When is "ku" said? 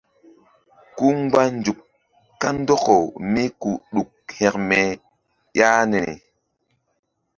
0.95-1.05